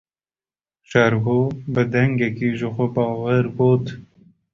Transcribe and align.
Şêrgo 0.89 1.39
bi 1.73 1.83
dengekî 1.91 2.49
jixwebawer 2.59 3.45
got. 3.57 3.85